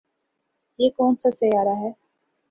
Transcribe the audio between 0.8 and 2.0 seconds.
کون سا سیارہ ہے